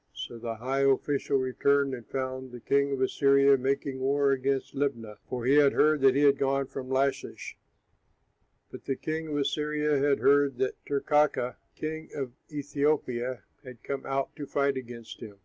[0.24, 5.16] '"So the high official returned and found the king of Assyria making war against Libnah,
[5.28, 7.58] for he had heard that he had gone from Lachish.
[8.70, 14.36] But the king of Assyria had heard that Tirkakah, king of Ethiopia, had come out
[14.36, 15.38] to fight against him.